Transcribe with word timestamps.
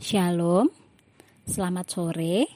Shalom, 0.00 0.72
selamat 1.44 1.92
sore, 1.92 2.48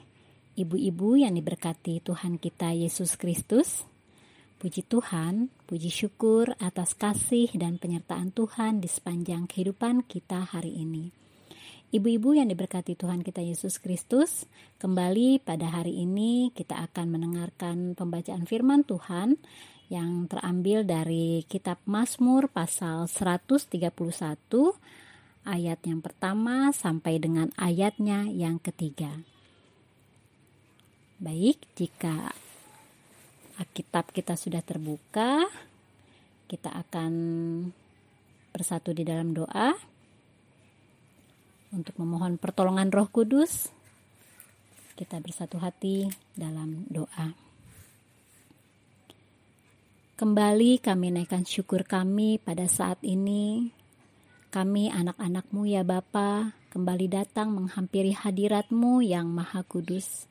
ibu-ibu 0.57 1.21
yang 1.21 1.37
diberkati 1.37 2.01
Tuhan 2.01 2.41
kita 2.41 2.73
Yesus 2.73 3.21
Kristus. 3.21 3.85
Puji 4.57 4.81
Tuhan, 4.89 5.53
puji 5.69 5.93
syukur 5.93 6.57
atas 6.57 6.97
kasih 6.97 7.53
dan 7.53 7.77
penyertaan 7.77 8.33
Tuhan 8.33 8.81
di 8.81 8.89
sepanjang 8.89 9.45
kehidupan 9.45 10.09
kita 10.09 10.41
hari 10.57 10.73
ini. 10.73 11.13
Ibu-ibu 11.93 12.33
yang 12.33 12.49
diberkati 12.49 12.97
Tuhan 12.97 13.21
kita 13.21 13.45
Yesus 13.45 13.77
Kristus, 13.77 14.49
kembali 14.81 15.45
pada 15.45 15.69
hari 15.69 16.01
ini 16.01 16.49
kita 16.57 16.81
akan 16.81 17.13
mendengarkan 17.13 17.93
pembacaan 17.93 18.49
firman 18.49 18.89
Tuhan 18.89 19.37
yang 19.93 20.33
terambil 20.33 20.89
dari 20.89 21.45
kitab 21.45 21.77
Mazmur 21.85 22.49
pasal 22.49 23.05
131 23.05 23.69
ayat 25.45 25.85
yang 25.85 26.01
pertama 26.01 26.73
sampai 26.73 27.21
dengan 27.21 27.53
ayatnya 27.61 28.25
yang 28.29 28.57
ketiga. 28.59 29.21
Baik, 31.21 31.63
jika 31.79 32.33
Alkitab 33.61 34.11
kita 34.11 34.35
sudah 34.35 34.65
terbuka, 34.65 35.47
kita 36.51 36.75
akan 36.75 37.13
bersatu 38.51 38.91
di 38.91 39.07
dalam 39.07 39.31
doa 39.31 39.73
untuk 41.71 41.95
memohon 42.01 42.41
pertolongan 42.41 42.91
Roh 42.91 43.09
Kudus. 43.09 43.71
Kita 44.95 45.19
bersatu 45.19 45.59
hati 45.59 46.07
dalam 46.35 46.87
doa. 46.87 47.35
Kembali 50.15 50.79
kami 50.79 51.11
naikkan 51.11 51.43
syukur 51.43 51.83
kami 51.83 52.39
pada 52.39 52.71
saat 52.71 53.03
ini 53.03 53.75
kami 54.55 54.87
anak-anakmu 54.87 55.67
ya 55.67 55.83
Bapa, 55.83 56.55
kembali 56.71 57.11
datang 57.11 57.51
menghampiri 57.59 58.15
hadiratmu 58.15 59.03
yang 59.03 59.27
maha 59.27 59.67
kudus. 59.67 60.31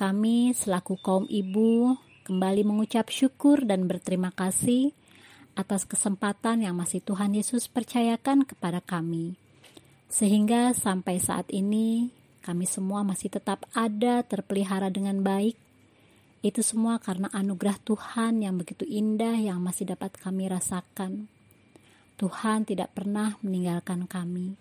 Kami 0.00 0.56
selaku 0.56 0.96
kaum 0.96 1.28
ibu 1.28 1.92
kembali 2.24 2.64
mengucap 2.64 3.12
syukur 3.12 3.68
dan 3.68 3.84
berterima 3.84 4.32
kasih 4.32 4.96
atas 5.60 5.84
kesempatan 5.84 6.64
yang 6.64 6.72
masih 6.72 7.04
Tuhan 7.04 7.36
Yesus 7.36 7.68
percayakan 7.68 8.48
kepada 8.48 8.80
kami. 8.80 9.36
Sehingga 10.08 10.72
sampai 10.72 11.20
saat 11.20 11.52
ini 11.52 12.08
kami 12.40 12.64
semua 12.64 13.04
masih 13.04 13.28
tetap 13.28 13.68
ada 13.76 14.24
terpelihara 14.24 14.88
dengan 14.88 15.20
baik. 15.20 15.60
Itu 16.40 16.64
semua 16.64 16.96
karena 16.96 17.28
anugerah 17.28 17.76
Tuhan 17.84 18.40
yang 18.40 18.56
begitu 18.56 18.88
indah 18.88 19.36
yang 19.36 19.60
masih 19.60 19.92
dapat 19.92 20.16
kami 20.16 20.48
rasakan. 20.48 21.33
Tuhan 22.24 22.64
tidak 22.64 22.96
pernah 22.96 23.36
meninggalkan 23.44 24.08
kami. 24.08 24.56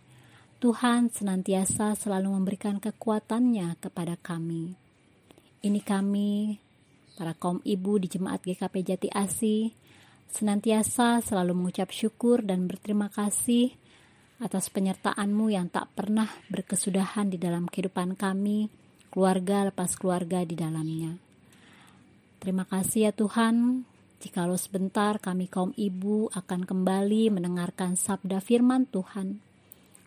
Tuhan 0.59 1.08
senantiasa 1.08 1.95
selalu 1.95 2.36
memberikan 2.36 2.75
kekuatannya 2.75 3.80
kepada 3.80 4.20
kami. 4.20 4.75
Ini 5.64 5.80
kami, 5.80 6.59
para 7.16 7.31
kaum 7.31 7.64
ibu 7.64 7.95
di 8.03 8.11
Jemaat 8.11 8.44
GKP 8.44 8.75
Jati 8.83 9.09
Asih, 9.16 9.72
senantiasa 10.28 11.23
selalu 11.23 11.55
mengucap 11.55 11.88
syukur 11.95 12.44
dan 12.44 12.67
berterima 12.67 13.08
kasih 13.08 13.72
atas 14.44 14.67
penyertaanmu 14.67 15.48
yang 15.48 15.72
tak 15.72 15.88
pernah 15.95 16.27
berkesudahan 16.52 17.31
di 17.31 17.39
dalam 17.39 17.72
kehidupan 17.72 18.20
kami, 18.20 18.67
keluarga 19.08 19.72
lepas 19.72 19.95
keluarga 19.95 20.44
di 20.44 20.59
dalamnya. 20.59 21.16
Terima 22.44 22.67
kasih 22.67 23.08
ya 23.08 23.11
Tuhan, 23.16 23.88
Jikalau 24.23 24.55
sebentar 24.55 25.19
kami 25.19 25.52
kaum 25.52 25.75
ibu 25.75 26.31
akan 26.31 26.63
kembali 26.63 27.27
mendengarkan 27.27 27.99
sabda 27.99 28.39
firman 28.39 28.88
Tuhan, 28.88 29.43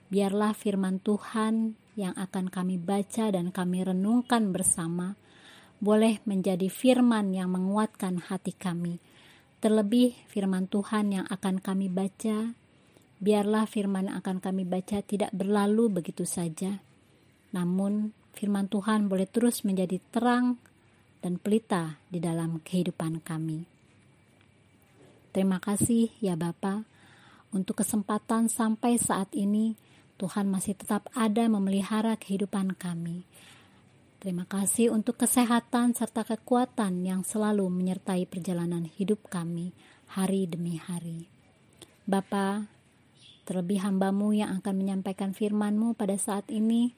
biarlah 0.08 0.56
firman 0.56 1.04
Tuhan 1.04 1.76
yang 2.00 2.16
akan 2.16 2.48
kami 2.48 2.80
baca 2.80 3.28
dan 3.28 3.52
kami 3.52 3.84
renungkan 3.84 4.56
bersama 4.56 5.20
boleh 5.84 6.24
menjadi 6.24 6.64
firman 6.72 7.36
yang 7.36 7.52
menguatkan 7.52 8.24
hati 8.24 8.56
kami. 8.56 8.96
Terlebih 9.60 10.16
firman 10.32 10.64
Tuhan 10.64 11.12
yang 11.12 11.28
akan 11.28 11.60
kami 11.60 11.92
baca, 11.92 12.56
biarlah 13.20 13.68
firman 13.68 14.08
yang 14.08 14.24
akan 14.24 14.40
kami 14.40 14.64
baca 14.64 15.04
tidak 15.04 15.28
berlalu 15.36 15.92
begitu 16.00 16.24
saja. 16.24 16.80
Namun 17.52 18.16
firman 18.32 18.72
Tuhan 18.72 19.12
boleh 19.12 19.28
terus 19.28 19.60
menjadi 19.68 20.00
terang 20.08 20.56
dan 21.20 21.36
pelita 21.36 22.00
di 22.08 22.16
dalam 22.16 22.64
kehidupan 22.64 23.20
kami. 23.20 23.75
Terima 25.36 25.60
kasih 25.60 26.16
ya 26.24 26.32
Bapa 26.32 26.88
untuk 27.52 27.84
kesempatan 27.84 28.48
sampai 28.48 28.96
saat 28.96 29.36
ini 29.36 29.76
Tuhan 30.16 30.48
masih 30.48 30.80
tetap 30.80 31.12
ada 31.12 31.44
memelihara 31.44 32.16
kehidupan 32.16 32.72
kami. 32.72 33.28
Terima 34.16 34.48
kasih 34.48 34.96
untuk 34.96 35.20
kesehatan 35.20 35.92
serta 35.92 36.24
kekuatan 36.24 37.04
yang 37.04 37.20
selalu 37.20 37.68
menyertai 37.68 38.24
perjalanan 38.24 38.88
hidup 38.88 39.28
kami 39.28 39.76
hari 40.08 40.48
demi 40.48 40.80
hari. 40.80 41.28
Bapa, 42.08 42.72
terlebih 43.44 43.84
hambamu 43.84 44.32
yang 44.32 44.56
akan 44.56 44.72
menyampaikan 44.72 45.36
firmanmu 45.36 46.00
pada 46.00 46.16
saat 46.16 46.48
ini, 46.48 46.96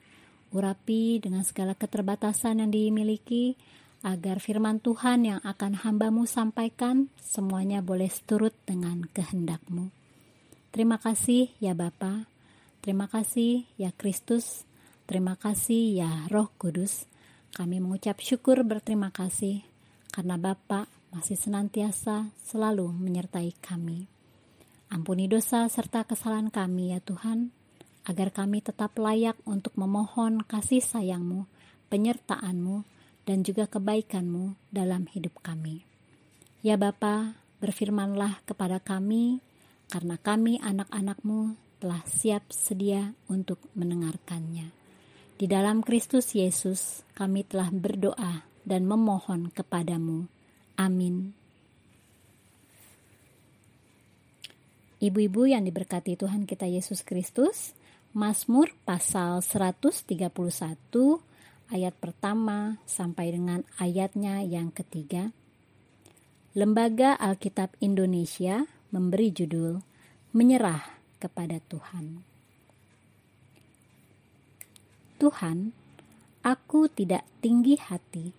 urapi 0.55 1.19
dengan 1.19 1.43
segala 1.43 1.75
keterbatasan 1.75 2.63
yang 2.63 2.71
dimiliki, 2.71 3.59
agar 3.99 4.39
firman 4.39 4.79
Tuhan 4.79 5.27
yang 5.27 5.41
akan 5.43 5.83
hambamu 5.83 6.23
sampaikan 6.23 7.11
semuanya 7.19 7.83
boleh 7.83 8.07
seturut 8.07 8.55
dengan 8.63 9.03
kehendakmu. 9.11 9.91
Terima 10.71 11.01
kasih 11.01 11.51
ya 11.59 11.75
Bapa, 11.75 12.29
terima 12.79 13.09
kasih 13.11 13.67
ya 13.75 13.91
Kristus, 13.91 14.63
terima 15.09 15.35
kasih 15.35 15.99
ya 15.99 16.11
Roh 16.31 16.47
Kudus. 16.55 17.09
Kami 17.49 17.81
mengucap 17.81 18.21
syukur 18.21 18.61
berterima 18.63 19.09
kasih 19.09 19.65
karena 20.13 20.37
Bapa 20.37 20.85
masih 21.09 21.35
senantiasa 21.35 22.29
selalu 22.45 22.93
menyertai 22.93 23.57
kami. 23.59 24.05
Ampuni 24.89 25.29
dosa 25.29 25.65
serta 25.69 26.05
kesalahan 26.05 26.49
kami 26.49 26.93
ya 26.93 27.01
Tuhan, 27.01 27.53
agar 28.09 28.33
kami 28.33 28.61
tetap 28.61 28.97
layak 28.97 29.37
untuk 29.45 29.77
memohon 29.77 30.41
kasih 30.45 30.81
sayangmu, 30.81 31.45
penyertaanmu, 31.93 32.85
dan 33.29 33.45
juga 33.45 33.69
kebaikanmu 33.69 34.57
dalam 34.73 35.05
hidup 35.13 35.37
kami. 35.45 35.85
Ya 36.65 36.81
Bapa, 36.81 37.37
berfirmanlah 37.61 38.41
kepada 38.49 38.81
kami, 38.81 39.37
karena 39.85 40.17
kami 40.17 40.57
anak-anakmu 40.57 41.53
telah 41.77 42.01
siap 42.09 42.49
sedia 42.49 43.13
untuk 43.29 43.61
mendengarkannya. 43.77 44.73
Di 45.37 45.45
dalam 45.45 45.85
Kristus 45.85 46.33
Yesus 46.33 47.05
kami 47.13 47.45
telah 47.45 47.69
berdoa 47.69 48.49
dan 48.65 48.89
memohon 48.89 49.53
kepadamu. 49.53 50.25
Amin. 50.81 51.37
Ibu-ibu 54.99 55.47
yang 55.47 55.63
diberkati 55.63 56.17
Tuhan 56.17 56.49
kita 56.49 56.65
Yesus 56.65 57.05
Kristus, 57.05 57.77
Mazmur 58.11 58.73
pasal 58.83 59.39
131 59.45 61.28
ayat 61.69 61.93
pertama 61.97 62.81
sampai 62.89 63.33
dengan 63.33 63.61
ayatnya 63.77 64.41
yang 64.41 64.73
ketiga. 64.73 65.29
Lembaga 66.57 67.13
Alkitab 67.13 67.77
Indonesia 67.77 68.65
memberi 68.89 69.29
judul 69.29 69.77
Menyerah 70.33 70.81
kepada 71.21 71.57
Tuhan. 71.69 72.21
Tuhan, 75.19 75.73
aku 76.45 76.89
tidak 76.89 77.25
tinggi 77.41 77.75
hati 77.75 78.31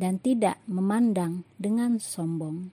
dan 0.00 0.16
tidak 0.22 0.60
memandang 0.64 1.44
dengan 1.60 2.00
sombong. 2.00 2.72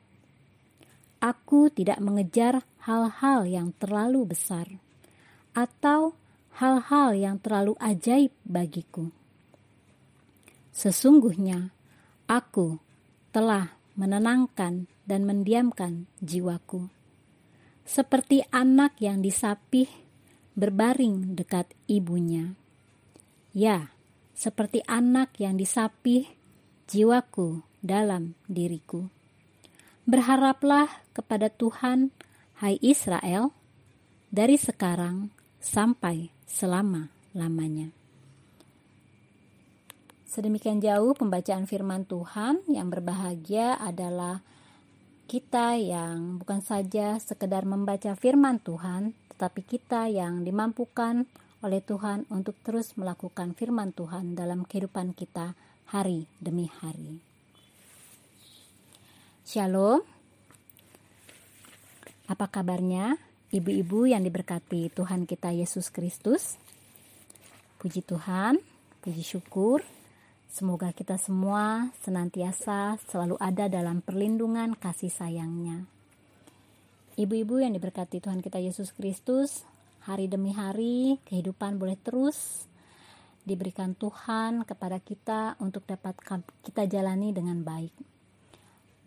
Aku 1.17 1.67
tidak 1.73 1.97
mengejar 1.97 2.61
hal-hal 2.85 3.43
yang 3.49 3.73
terlalu 3.81 4.31
besar 4.31 4.69
atau 5.57 6.13
hal-hal 6.61 7.17
yang 7.17 7.41
terlalu 7.41 7.73
ajaib 7.81 8.29
bagiku. 8.45 9.16
Sesungguhnya 10.77 11.73
aku 12.29 12.77
telah 13.33 13.73
menenangkan 13.97 14.85
dan 15.09 15.25
mendiamkan 15.25 16.05
jiwaku. 16.21 16.85
Seperti 17.81 18.45
anak 18.53 18.93
yang 19.01 19.25
disapih 19.25 19.89
berbaring 20.53 21.33
dekat 21.33 21.73
ibunya. 21.89 22.53
Ya, 23.57 23.89
seperti 24.37 24.85
anak 24.85 25.33
yang 25.41 25.57
disapih 25.57 26.29
jiwaku 26.85 27.65
dalam 27.81 28.37
diriku. 28.45 29.09
Berharaplah 30.05 31.09
kepada 31.09 31.49
Tuhan, 31.49 32.13
hai 32.61 32.77
Israel, 32.85 33.49
dari 34.29 34.61
sekarang 34.61 35.33
sampai 35.57 36.29
selama-lamanya. 36.45 37.96
Sedemikian 40.27 40.83
jauh 40.83 41.15
pembacaan 41.15 41.63
firman 41.63 42.03
Tuhan 42.03 42.59
yang 42.67 42.91
berbahagia 42.91 43.79
adalah 43.79 44.43
kita 45.23 45.79
yang 45.79 46.43
bukan 46.43 46.59
saja 46.59 47.15
sekedar 47.15 47.63
membaca 47.63 48.11
firman 48.11 48.59
Tuhan, 48.59 49.15
tetapi 49.31 49.63
kita 49.63 50.11
yang 50.11 50.43
dimampukan 50.43 51.23
oleh 51.63 51.79
Tuhan 51.79 52.27
untuk 52.27 52.59
terus 52.59 52.99
melakukan 52.99 53.55
firman 53.55 53.95
Tuhan 53.95 54.35
dalam 54.35 54.67
kehidupan 54.67 55.15
kita 55.15 55.55
hari 55.95 56.27
demi 56.43 56.67
hari. 56.67 57.23
Shalom. 59.47 60.03
Apa 62.27 62.51
kabarnya 62.51 63.15
ibu-ibu 63.55 64.11
yang 64.11 64.27
diberkati 64.27 64.91
Tuhan 64.91 65.23
kita 65.23 65.55
Yesus 65.55 65.87
Kristus? 65.87 66.59
Puji 67.79 68.03
Tuhan, 68.03 68.59
puji 68.99 69.23
syukur. 69.23 69.87
Semoga 70.47 70.95
kita 70.95 71.19
semua 71.19 71.91
senantiasa 72.01 72.95
selalu 73.11 73.35
ada 73.37 73.67
dalam 73.67 73.99
perlindungan 73.99 74.73
kasih 74.79 75.11
sayangnya. 75.11 75.83
Ibu-ibu 77.19 77.59
yang 77.59 77.75
diberkati 77.75 78.23
Tuhan 78.23 78.39
kita 78.39 78.61
Yesus 78.61 78.95
Kristus, 78.95 79.67
hari 80.07 80.31
demi 80.31 80.55
hari 80.55 81.19
kehidupan 81.27 81.75
boleh 81.75 81.99
terus 81.99 82.69
diberikan 83.43 83.95
Tuhan 83.95 84.63
kepada 84.63 84.99
kita 85.03 85.55
untuk 85.63 85.83
dapat 85.87 86.15
kita 86.63 86.83
jalani 86.87 87.35
dengan 87.35 87.63
baik. 87.63 87.95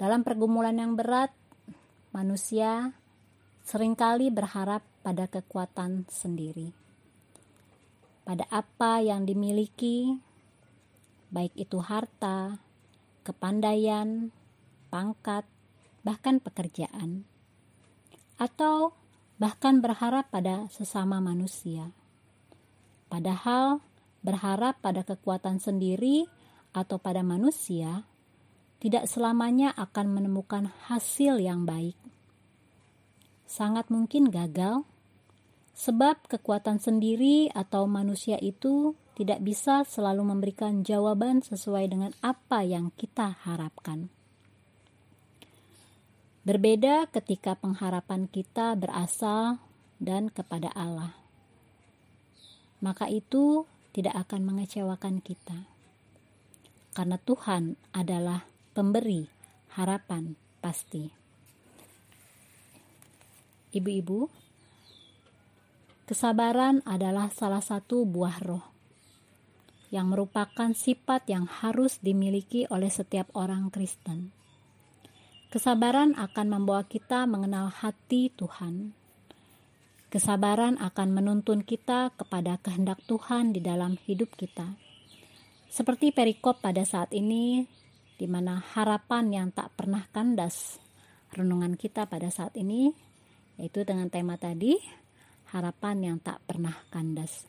Dalam 0.01 0.25
pergumulan 0.25 0.77
yang 0.77 0.97
berat, 0.97 1.33
manusia 2.13 2.97
sering 3.65 3.93
kali 3.93 4.33
berharap 4.33 4.81
pada 5.05 5.29
kekuatan 5.29 6.09
sendiri. 6.09 6.73
Pada 8.25 8.49
apa 8.49 9.05
yang 9.05 9.29
dimiliki, 9.29 10.17
baik 11.31 11.55
itu 11.55 11.79
harta, 11.79 12.59
kepandaian, 13.23 14.35
pangkat, 14.91 15.47
bahkan 16.03 16.43
pekerjaan 16.43 17.25
atau 18.41 18.97
bahkan 19.37 19.81
berharap 19.81 20.29
pada 20.29 20.69
sesama 20.73 21.21
manusia. 21.21 21.93
Padahal 23.09 23.81
berharap 24.21 24.81
pada 24.85 25.05
kekuatan 25.05 25.61
sendiri 25.61 26.29
atau 26.77 27.00
pada 27.00 27.25
manusia 27.25 28.05
tidak 28.81 29.05
selamanya 29.09 29.77
akan 29.77 30.12
menemukan 30.12 30.73
hasil 30.88 31.37
yang 31.37 31.69
baik. 31.69 31.97
Sangat 33.44 33.93
mungkin 33.93 34.32
gagal, 34.32 34.88
sebab 35.77 36.25
kekuatan 36.29 36.81
sendiri 36.81 37.53
atau 37.53 37.85
manusia 37.85 38.41
itu 38.41 38.97
tidak 39.19 39.43
bisa 39.43 39.83
selalu 39.83 40.23
memberikan 40.23 40.87
jawaban 40.87 41.43
sesuai 41.43 41.91
dengan 41.91 42.12
apa 42.23 42.62
yang 42.62 42.95
kita 42.95 43.37
harapkan. 43.43 44.09
Berbeda 46.41 47.05
ketika 47.12 47.53
pengharapan 47.53 48.25
kita 48.25 48.73
berasal 48.73 49.61
dan 50.01 50.33
kepada 50.33 50.73
Allah. 50.73 51.12
Maka 52.81 53.12
itu 53.12 53.69
tidak 53.93 54.25
akan 54.25 54.49
mengecewakan 54.49 55.21
kita. 55.21 55.69
Karena 56.97 57.21
Tuhan 57.21 57.77
adalah 57.93 58.49
pemberi 58.73 59.29
harapan 59.77 60.33
pasti. 60.65 61.13
Ibu-ibu, 63.71 64.27
kesabaran 66.09 66.81
adalah 66.89 67.29
salah 67.31 67.63
satu 67.63 68.09
buah 68.09 68.39
roh 68.43 68.69
yang 69.91 70.11
merupakan 70.15 70.71
sifat 70.71 71.27
yang 71.27 71.51
harus 71.51 71.99
dimiliki 71.99 72.67
oleh 72.71 72.89
setiap 72.89 73.31
orang 73.35 73.69
Kristen. 73.75 74.31
Kesabaran 75.51 76.15
akan 76.15 76.47
membawa 76.47 76.87
kita 76.87 77.27
mengenal 77.27 77.75
hati 77.75 78.31
Tuhan. 78.39 78.95
Kesabaran 80.11 80.79
akan 80.79 81.09
menuntun 81.11 81.67
kita 81.67 82.15
kepada 82.15 82.59
kehendak 82.63 83.03
Tuhan 83.11 83.51
di 83.51 83.59
dalam 83.59 83.99
hidup 84.07 84.31
kita. 84.39 84.79
Seperti 85.71 86.15
perikop 86.15 86.63
pada 86.63 86.83
saat 86.87 87.11
ini, 87.15 87.63
di 88.15 88.27
mana 88.31 88.63
harapan 88.63 89.31
yang 89.31 89.49
tak 89.51 89.75
pernah 89.75 90.07
kandas 90.11 90.79
renungan 91.35 91.79
kita 91.79 92.11
pada 92.11 92.31
saat 92.31 92.55
ini, 92.59 92.91
yaitu 93.59 93.87
dengan 93.87 94.11
tema 94.11 94.35
tadi, 94.35 94.79
harapan 95.55 96.15
yang 96.15 96.19
tak 96.19 96.43
pernah 96.47 96.75
kandas. 96.91 97.47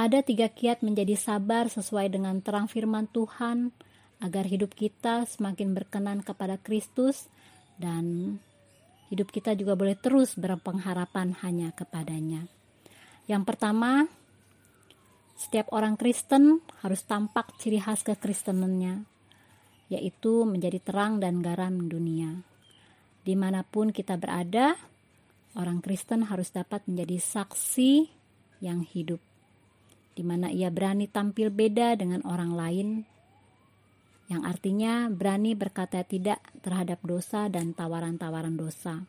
Ada 0.00 0.24
tiga 0.24 0.48
kiat 0.48 0.80
menjadi 0.80 1.12
sabar 1.12 1.68
sesuai 1.68 2.08
dengan 2.08 2.40
terang 2.40 2.72
firman 2.72 3.04
Tuhan, 3.12 3.68
agar 4.24 4.48
hidup 4.48 4.72
kita 4.72 5.28
semakin 5.28 5.76
berkenan 5.76 6.24
kepada 6.24 6.56
Kristus 6.56 7.28
dan 7.76 8.36
hidup 9.12 9.28
kita 9.28 9.52
juga 9.52 9.76
boleh 9.76 10.00
terus 10.00 10.40
berpengharapan 10.40 11.36
hanya 11.44 11.76
kepadanya. 11.76 12.48
Yang 13.28 13.42
pertama, 13.44 14.08
setiap 15.36 15.68
orang 15.68 16.00
Kristen 16.00 16.64
harus 16.80 17.04
tampak 17.04 17.52
ciri 17.60 17.76
khas 17.76 18.00
kekristenannya, 18.00 19.04
yaitu 19.92 20.48
menjadi 20.48 20.80
terang 20.80 21.20
dan 21.20 21.44
garam 21.44 21.92
dunia. 21.92 22.40
Di 23.20 23.36
mana 23.36 23.68
pun 23.68 23.92
kita 23.92 24.16
berada, 24.16 24.80
orang 25.60 25.84
Kristen 25.84 26.24
harus 26.24 26.48
dapat 26.48 26.88
menjadi 26.88 27.20
saksi 27.20 28.08
yang 28.64 28.80
hidup, 28.80 29.20
di 30.20 30.24
mana 30.28 30.52
ia 30.52 30.68
berani 30.68 31.08
tampil 31.08 31.48
beda 31.48 31.96
dengan 31.96 32.20
orang 32.28 32.52
lain 32.52 32.88
yang 34.30 34.46
artinya 34.46 35.10
berani 35.10 35.58
berkata 35.58 36.06
tidak 36.06 36.38
terhadap 36.62 37.02
dosa 37.02 37.50
dan 37.50 37.74
tawaran-tawaran 37.74 38.54
dosa. 38.54 39.02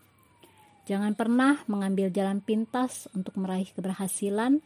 Jangan 0.89 1.13
pernah 1.13 1.61
mengambil 1.69 2.09
jalan 2.09 2.41
pintas 2.41 3.05
untuk 3.13 3.37
meraih 3.37 3.69
keberhasilan, 3.69 4.65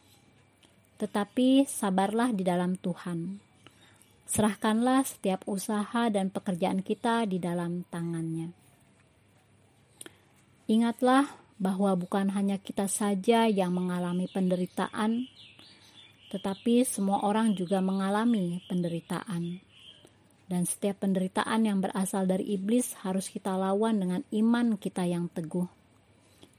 tetapi 0.95 1.67
sabarlah 1.67 2.31
di 2.31 2.47
dalam 2.47 2.79
Tuhan. 2.79 3.43
Serahkanlah 4.31 5.03
setiap 5.03 5.43
usaha 5.43 6.07
dan 6.07 6.31
pekerjaan 6.31 6.79
kita 6.79 7.27
di 7.27 7.35
dalam 7.35 7.83
tangannya. 7.91 8.55
Ingatlah 10.71 11.35
bahwa 11.59 11.99
bukan 11.99 12.31
hanya 12.31 12.57
kita 12.63 12.87
saja 12.87 13.45
yang 13.51 13.75
mengalami 13.75 14.31
penderitaan, 14.31 15.27
tetapi 16.35 16.83
semua 16.83 17.23
orang 17.23 17.55
juga 17.55 17.79
mengalami 17.79 18.59
penderitaan. 18.67 19.63
Dan 20.51 20.67
setiap 20.67 20.99
penderitaan 21.07 21.63
yang 21.63 21.79
berasal 21.79 22.27
dari 22.27 22.59
iblis 22.59 22.91
harus 23.07 23.31
kita 23.31 23.55
lawan 23.55 24.03
dengan 24.03 24.21
iman 24.35 24.75
kita 24.75 25.07
yang 25.07 25.31
teguh. 25.31 25.63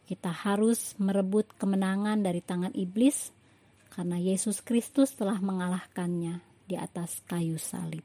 Kita 0.09 0.33
harus 0.33 0.97
merebut 0.97 1.53
kemenangan 1.61 2.25
dari 2.25 2.41
tangan 2.41 2.73
iblis 2.73 3.37
karena 3.93 4.17
Yesus 4.17 4.65
Kristus 4.65 5.13
telah 5.13 5.37
mengalahkannya 5.45 6.41
di 6.65 6.81
atas 6.81 7.21
kayu 7.29 7.61
salib. 7.61 8.03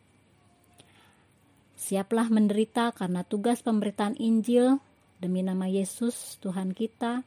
Siaplah 1.80 2.28
menderita 2.28 2.92
karena 2.92 3.24
tugas 3.24 3.63
pemberitaan 3.63 4.20
Injil 4.20 4.78
demi 5.24 5.40
nama 5.40 5.72
Yesus 5.72 6.36
Tuhan 6.44 6.75
kita, 6.75 7.24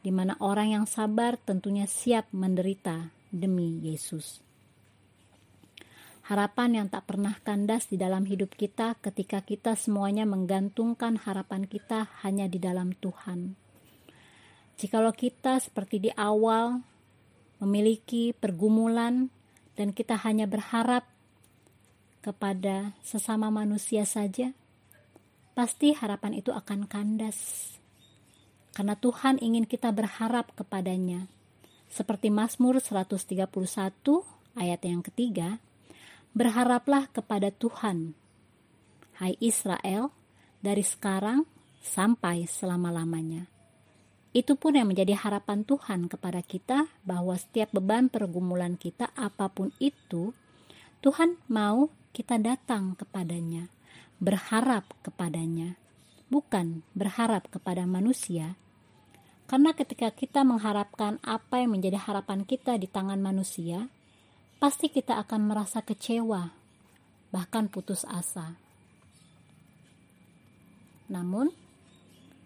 di 0.00 0.10
mana 0.10 0.40
orang 0.40 0.72
yang 0.72 0.86
sabar 0.88 1.36
tentunya 1.36 1.84
siap 1.84 2.32
menderita 2.32 3.12
demi 3.34 3.82
Yesus 3.82 4.44
harapan 6.24 6.80
yang 6.80 6.88
tak 6.88 7.04
pernah 7.04 7.36
kandas 7.44 7.92
di 7.92 8.00
dalam 8.00 8.24
hidup 8.24 8.56
kita 8.56 8.96
ketika 9.04 9.44
kita 9.44 9.76
semuanya 9.76 10.24
menggantungkan 10.24 11.20
harapan 11.20 11.68
kita 11.68 12.08
hanya 12.24 12.48
di 12.48 12.56
dalam 12.56 12.96
Tuhan. 12.96 13.52
Jikalau 14.80 15.12
kita 15.12 15.60
seperti 15.60 16.08
di 16.08 16.10
awal 16.16 16.80
memiliki 17.60 18.32
pergumulan 18.32 19.28
dan 19.76 19.92
kita 19.92 20.16
hanya 20.24 20.48
berharap 20.48 21.04
kepada 22.24 22.96
sesama 23.04 23.52
manusia 23.52 24.08
saja, 24.08 24.56
pasti 25.52 25.92
harapan 25.92 26.40
itu 26.40 26.56
akan 26.56 26.88
kandas. 26.88 27.68
Karena 28.72 28.96
Tuhan 28.96 29.38
ingin 29.44 29.68
kita 29.68 29.92
berharap 29.92 30.56
kepadanya. 30.56 31.28
Seperti 31.94 32.26
Mazmur 32.26 32.82
131 32.82 33.46
ayat 34.58 34.80
yang 34.82 34.98
ketiga, 35.06 35.62
Berharaplah 36.34 37.06
kepada 37.14 37.54
Tuhan, 37.54 38.18
hai 39.22 39.38
Israel, 39.38 40.10
dari 40.58 40.82
sekarang 40.82 41.46
sampai 41.78 42.50
selama-lamanya. 42.50 43.46
Itu 44.34 44.58
pun 44.58 44.74
yang 44.74 44.90
menjadi 44.90 45.14
harapan 45.14 45.62
Tuhan 45.62 46.10
kepada 46.10 46.42
kita 46.42 46.90
bahwa 47.06 47.38
setiap 47.38 47.70
beban 47.70 48.10
pergumulan 48.10 48.74
kita 48.74 49.14
apa 49.14 49.46
pun 49.46 49.70
itu, 49.78 50.34
Tuhan 50.98 51.38
mau 51.46 51.94
kita 52.10 52.42
datang 52.42 52.98
kepadanya, 52.98 53.70
berharap 54.18 54.90
kepadanya, 55.06 55.78
bukan 56.26 56.82
berharap 56.98 57.46
kepada 57.54 57.86
manusia. 57.86 58.58
Karena 59.44 59.76
ketika 59.76 60.08
kita 60.08 60.40
mengharapkan 60.40 61.20
apa 61.20 61.60
yang 61.60 61.76
menjadi 61.76 62.00
harapan 62.00 62.48
kita 62.48 62.80
di 62.80 62.88
tangan 62.88 63.20
manusia, 63.20 63.92
pasti 64.56 64.88
kita 64.88 65.20
akan 65.20 65.52
merasa 65.52 65.84
kecewa, 65.84 66.48
bahkan 67.28 67.68
putus 67.68 68.08
asa. 68.08 68.56
Namun, 71.12 71.52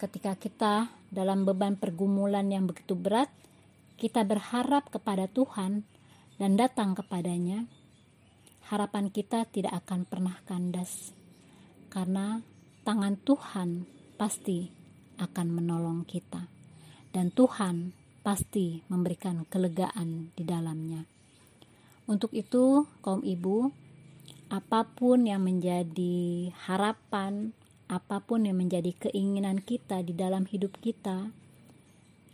ketika 0.02 0.34
kita 0.34 0.90
dalam 1.14 1.46
beban 1.46 1.78
pergumulan 1.78 2.50
yang 2.50 2.66
begitu 2.66 2.98
berat, 2.98 3.30
kita 3.94 4.26
berharap 4.26 4.90
kepada 4.90 5.30
Tuhan 5.30 5.86
dan 6.42 6.58
datang 6.58 6.98
kepadanya, 6.98 7.66
harapan 8.66 9.10
kita 9.14 9.46
tidak 9.46 9.86
akan 9.86 10.02
pernah 10.02 10.36
kandas, 10.46 11.14
karena 11.90 12.42
tangan 12.82 13.14
Tuhan 13.22 13.86
pasti 14.18 14.70
akan 15.18 15.46
menolong 15.50 16.02
kita, 16.02 16.57
dan 17.14 17.32
Tuhan 17.32 17.92
pasti 18.22 18.84
memberikan 18.92 19.48
kelegaan 19.48 20.32
di 20.36 20.44
dalamnya. 20.44 21.04
Untuk 22.08 22.32
itu, 22.32 22.88
kaum 23.04 23.24
ibu, 23.24 23.72
apa 24.48 24.88
pun 24.88 25.28
yang 25.28 25.44
menjadi 25.44 26.48
harapan, 26.68 27.52
apa 27.88 28.20
pun 28.20 28.44
yang 28.44 28.56
menjadi 28.60 28.92
keinginan 29.08 29.60
kita 29.60 30.00
di 30.04 30.16
dalam 30.16 30.48
hidup 30.48 30.76
kita, 30.80 31.32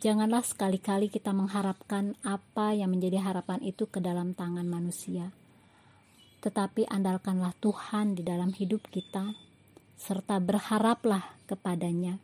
Janganlah 0.04 0.44
sekali-kali 0.44 1.08
kita 1.08 1.32
mengharapkan 1.32 2.12
apa 2.20 2.76
yang 2.76 2.92
menjadi 2.92 3.24
harapan 3.24 3.64
itu 3.64 3.88
ke 3.88 4.04
dalam 4.04 4.36
tangan 4.36 4.68
manusia. 4.68 5.32
Tetapi 6.44 6.84
andalkanlah 6.92 7.56
Tuhan 7.56 8.12
di 8.12 8.20
dalam 8.20 8.52
hidup 8.52 8.84
kita, 8.92 9.32
serta 9.96 10.44
berharaplah 10.44 11.24
kepadanya. 11.48 12.20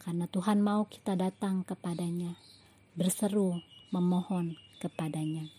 Karena 0.00 0.24
Tuhan 0.24 0.64
mau 0.64 0.88
kita 0.88 1.12
datang 1.14 1.60
kepadanya, 1.62 2.34
berseru, 2.96 3.60
memohon 3.92 4.56
kepadanya. 4.80 5.52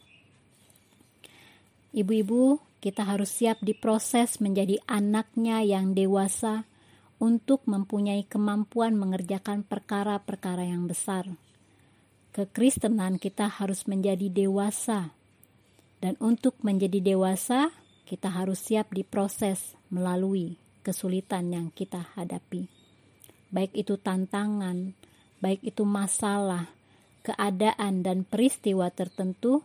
Ibu-ibu, 1.93 2.57
kita 2.81 3.05
harus 3.05 3.29
siap 3.29 3.61
diproses 3.61 4.41
menjadi 4.41 4.81
anaknya 4.89 5.61
yang 5.61 5.93
dewasa, 5.93 6.65
untuk 7.21 7.61
mempunyai 7.69 8.25
kemampuan 8.25 8.97
mengerjakan 8.97 9.61
perkara-perkara 9.61 10.65
yang 10.65 10.89
besar. 10.89 11.29
Kekristenan 12.33 13.21
kita 13.21 13.45
harus 13.45 13.85
menjadi 13.85 14.25
dewasa, 14.25 15.13
dan 16.01 16.17
untuk 16.17 16.57
menjadi 16.65 17.13
dewasa, 17.13 17.69
kita 18.09 18.33
harus 18.33 18.57
siap 18.57 18.89
diproses 18.89 19.77
melalui 19.93 20.57
kesulitan 20.81 21.53
yang 21.53 21.69
kita 21.69 22.09
hadapi, 22.17 22.65
baik 23.51 23.75
itu 23.75 23.99
tantangan, 23.99 24.95
baik 25.43 25.61
itu 25.67 25.83
masalah, 25.83 26.71
keadaan, 27.21 28.01
dan 28.01 28.23
peristiwa 28.23 28.89
tertentu. 28.89 29.61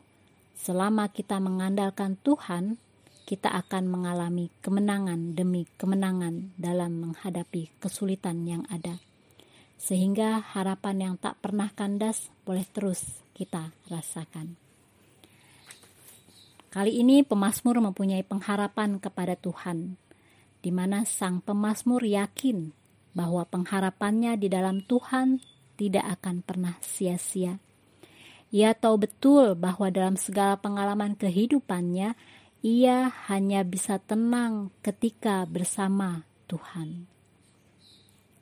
Selama 0.56 1.08
kita 1.08 1.38
mengandalkan 1.38 2.18
Tuhan, 2.20 2.82
kita 3.26 3.54
akan 3.54 3.90
mengalami 3.90 4.50
kemenangan 4.62 5.34
demi 5.34 5.66
kemenangan 5.78 6.54
dalam 6.58 7.10
menghadapi 7.10 7.74
kesulitan 7.78 8.46
yang 8.46 8.62
ada. 8.70 8.98
Sehingga 9.76 10.40
harapan 10.40 10.96
yang 11.10 11.14
tak 11.20 11.38
pernah 11.42 11.68
kandas 11.70 12.32
boleh 12.46 12.64
terus 12.70 13.20
kita 13.36 13.74
rasakan. 13.92 14.56
Kali 16.72 16.92
ini 17.02 17.24
pemazmur 17.24 17.80
mempunyai 17.80 18.24
pengharapan 18.24 19.00
kepada 19.00 19.36
Tuhan, 19.36 19.96
di 20.64 20.70
mana 20.72 21.04
sang 21.04 21.44
pemazmur 21.44 22.04
yakin 22.04 22.85
bahwa 23.16 23.48
pengharapannya 23.48 24.36
di 24.36 24.52
dalam 24.52 24.84
Tuhan 24.84 25.40
tidak 25.80 26.20
akan 26.20 26.44
pernah 26.44 26.76
sia-sia. 26.84 27.56
Ia 28.52 28.76
tahu 28.76 29.08
betul 29.08 29.56
bahwa 29.56 29.88
dalam 29.88 30.20
segala 30.20 30.60
pengalaman 30.60 31.16
kehidupannya, 31.16 32.12
ia 32.60 32.98
hanya 33.32 33.64
bisa 33.64 33.96
tenang 33.98 34.68
ketika 34.84 35.48
bersama 35.48 36.28
Tuhan. 36.46 37.08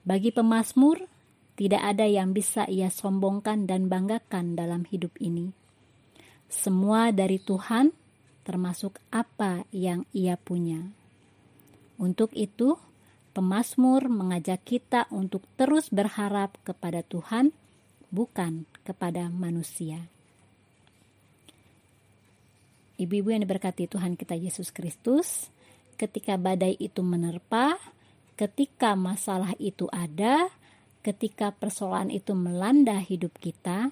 Bagi 0.05 0.35
pemazmur, 0.35 1.07
tidak 1.55 1.83
ada 1.95 2.05
yang 2.05 2.35
bisa 2.35 2.67
ia 2.67 2.91
sombongkan 2.91 3.71
dan 3.71 3.87
banggakan 3.87 4.59
dalam 4.59 4.83
hidup 4.91 5.15
ini. 5.23 5.55
Semua 6.51 7.15
dari 7.15 7.41
Tuhan, 7.41 7.95
termasuk 8.45 9.01
apa 9.09 9.65
yang 9.73 10.05
ia 10.13 10.37
punya. 10.37 10.85
Untuk 11.97 12.35
itu, 12.37 12.77
pemazmur 13.35 14.07
mengajak 14.07 14.63
kita 14.63 15.11
untuk 15.11 15.43
terus 15.59 15.91
berharap 15.91 16.55
kepada 16.63 17.03
Tuhan, 17.03 17.51
bukan 18.15 18.65
kepada 18.87 19.27
manusia. 19.29 20.07
Ibu-ibu 22.95 23.35
yang 23.35 23.43
diberkati 23.43 23.91
Tuhan 23.91 24.15
kita 24.15 24.39
Yesus 24.39 24.71
Kristus, 24.71 25.51
ketika 25.99 26.39
badai 26.39 26.79
itu 26.79 27.03
menerpa, 27.03 27.75
ketika 28.39 28.95
masalah 28.95 29.59
itu 29.59 29.91
ada, 29.91 30.47
ketika 31.03 31.51
persoalan 31.51 32.15
itu 32.15 32.39
melanda 32.39 32.95
hidup 33.03 33.35
kita, 33.43 33.91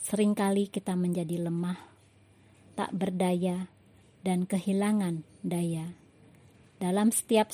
sering 0.00 0.32
kali 0.32 0.72
kita 0.72 0.96
menjadi 0.96 1.46
lemah, 1.46 1.76
tak 2.72 2.96
berdaya, 2.96 3.68
dan 4.24 4.48
kehilangan 4.48 5.20
daya. 5.44 5.92
Dalam 6.80 7.12
setiap 7.12 7.52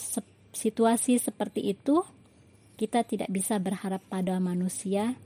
situasi 0.50 1.18
seperti 1.18 1.70
itu, 1.74 2.02
kita 2.80 3.04
tidak 3.04 3.28
bisa 3.28 3.60
berharap 3.60 4.00
pada 4.08 4.40
manusia 4.40 5.18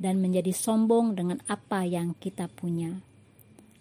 dan 0.00 0.18
menjadi 0.18 0.50
sombong 0.50 1.14
dengan 1.14 1.38
apa 1.46 1.86
yang 1.86 2.16
kita 2.18 2.50
punya 2.50 3.04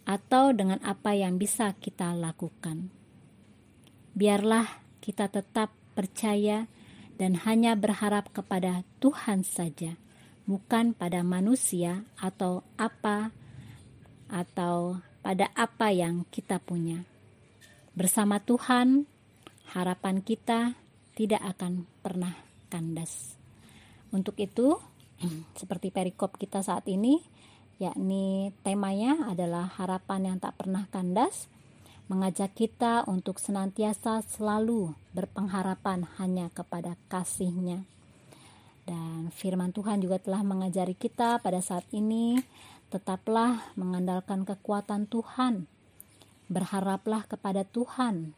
atau 0.04 0.52
dengan 0.52 0.84
apa 0.84 1.16
yang 1.16 1.40
bisa 1.40 1.72
kita 1.80 2.12
lakukan. 2.12 2.92
Biarlah 4.14 4.84
kita 5.00 5.32
tetap 5.32 5.72
percaya 5.96 6.68
dan 7.16 7.40
hanya 7.48 7.74
berharap 7.80 8.30
kepada 8.36 8.84
Tuhan 9.00 9.48
saja, 9.48 9.96
bukan 10.44 10.92
pada 10.92 11.24
manusia 11.24 12.04
atau 12.20 12.68
apa 12.76 13.32
atau 14.28 15.00
pada 15.24 15.48
apa 15.56 15.96
yang 15.96 16.28
kita 16.28 16.60
punya. 16.60 17.08
Bersama 17.96 18.44
Tuhan, 18.44 19.08
harapan 19.72 20.20
kita 20.20 20.76
tidak 21.14 21.42
akan 21.58 21.86
pernah 22.02 22.34
kandas. 22.70 23.38
Untuk 24.10 24.38
itu, 24.42 24.78
seperti 25.60 25.94
perikop 25.94 26.38
kita 26.38 26.66
saat 26.66 26.86
ini, 26.90 27.22
yakni 27.78 28.54
temanya 28.62 29.30
adalah 29.30 29.70
harapan 29.78 30.34
yang 30.34 30.38
tak 30.42 30.58
pernah 30.58 30.86
kandas, 30.90 31.50
mengajak 32.10 32.52
kita 32.54 33.08
untuk 33.08 33.40
senantiasa 33.40 34.22
selalu 34.26 34.92
berpengharapan 35.16 36.06
hanya 36.20 36.52
kepada 36.52 37.00
kasihnya. 37.08 37.86
Dan 38.84 39.32
firman 39.32 39.72
Tuhan 39.72 40.04
juga 40.04 40.20
telah 40.20 40.44
mengajari 40.44 40.94
kita 40.94 41.40
pada 41.40 41.64
saat 41.64 41.88
ini, 41.96 42.36
tetaplah 42.92 43.72
mengandalkan 43.80 44.44
kekuatan 44.44 45.08
Tuhan. 45.08 45.72
Berharaplah 46.52 47.24
kepada 47.24 47.64
Tuhan, 47.64 48.36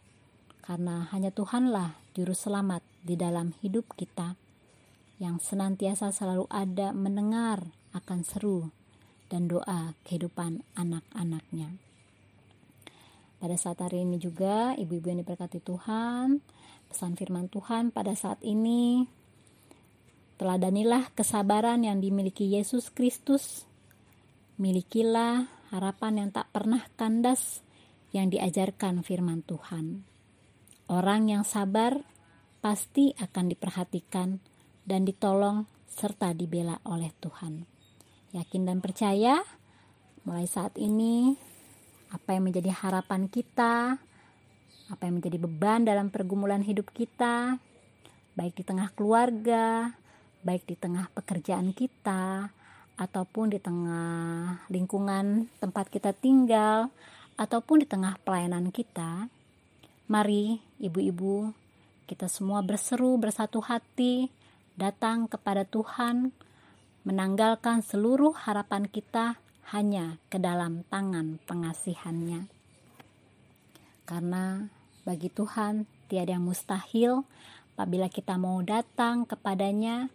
karena 0.61 1.09
hanya 1.09 1.33
Tuhanlah 1.33 2.04
juru 2.15 2.31
selamat 2.31 2.79
di 3.03 3.19
dalam 3.19 3.51
hidup 3.59 3.91
kita, 3.99 4.39
yang 5.19 5.43
senantiasa 5.43 6.15
selalu 6.15 6.47
ada 6.47 6.95
mendengar 6.95 7.59
akan 7.91 8.23
seru 8.23 8.71
dan 9.27 9.51
doa 9.51 9.91
kehidupan 10.07 10.63
anak-anaknya. 10.79 11.75
Pada 13.35 13.59
saat 13.59 13.83
hari 13.83 14.07
ini 14.07 14.15
juga, 14.15 14.71
ibu-ibu 14.79 15.11
yang 15.11 15.19
diberkati 15.27 15.59
Tuhan, 15.59 16.39
pesan 16.87 17.19
firman 17.19 17.51
Tuhan 17.51 17.91
pada 17.91 18.15
saat 18.15 18.39
ini, 18.47 19.03
teladanilah 20.39 21.11
kesabaran 21.11 21.83
yang 21.83 21.99
dimiliki 21.99 22.47
Yesus 22.47 22.95
Kristus, 22.95 23.67
milikilah 24.55 25.51
harapan 25.75 26.23
yang 26.23 26.29
tak 26.31 26.47
pernah 26.55 26.79
kandas 26.95 27.59
yang 28.15 28.31
diajarkan 28.31 29.03
firman 29.03 29.43
Tuhan. 29.43 30.14
Orang 30.85 31.29
yang 31.29 31.41
sabar 31.45 32.05
pasti 32.61 33.13
akan 33.17 33.49
diperhatikan 33.53 34.41
dan 34.85 35.01
ditolong 35.05 35.65
serta 35.89 36.33
dibela 36.33 36.81
oleh 36.85 37.09
Tuhan 37.21 37.75
yakin 38.35 38.67
dan 38.67 38.83
percaya 38.83 39.39
mulai 40.27 40.43
saat 40.43 40.75
ini 40.75 41.39
apa 42.11 42.35
yang 42.35 42.51
menjadi 42.51 42.71
harapan 42.75 43.31
kita, 43.31 43.95
apa 44.91 45.01
yang 45.07 45.23
menjadi 45.23 45.39
beban 45.39 45.87
dalam 45.87 46.11
pergumulan 46.11 46.59
hidup 46.63 46.91
kita, 46.91 47.59
baik 48.35 48.59
di 48.59 48.63
tengah 48.67 48.91
keluarga, 48.95 49.95
baik 50.43 50.67
di 50.67 50.75
tengah 50.75 51.11
pekerjaan 51.11 51.71
kita, 51.71 52.51
ataupun 52.95 53.51
di 53.51 53.59
tengah 53.59 54.63
lingkungan 54.71 55.51
tempat 55.59 55.91
kita 55.91 56.15
tinggal, 56.15 56.91
ataupun 57.35 57.83
di 57.83 57.87
tengah 57.89 58.15
pelayanan 58.23 58.71
kita. 58.71 59.27
Mari, 60.05 60.61
ibu-ibu, 60.77 61.49
kita 62.05 62.29
semua 62.29 62.61
berseru 62.61 63.17
bersatu 63.17 63.57
hati, 63.57 64.29
datang 64.77 65.25
kepada 65.25 65.65
Tuhan 65.65 66.29
menanggalkan 67.09 67.81
seluruh 67.81 68.37
harapan 68.37 68.85
kita 68.85 69.41
hanya 69.73 70.21
ke 70.29 70.37
dalam 70.37 70.85
tangan 70.93 71.41
pengasihannya. 71.49 72.45
Karena 74.05 74.69
bagi 75.09 75.33
Tuhan 75.33 75.89
tiada 76.05 76.37
yang 76.37 76.45
mustahil 76.45 77.25
apabila 77.73 78.05
kita 78.05 78.37
mau 78.37 78.61
datang 78.61 79.25
kepadanya 79.25 80.13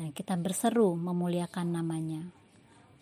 dan 0.00 0.16
kita 0.16 0.32
berseru 0.40 0.96
memuliakan 0.96 1.76
namanya. 1.76 2.24